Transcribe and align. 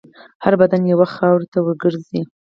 هر 0.43 0.53
بدن 0.61 0.81
یو 0.85 0.97
وخت 0.99 1.13
خاورو 1.19 1.49
ته 1.53 1.59
ورګرځي. 1.61 2.21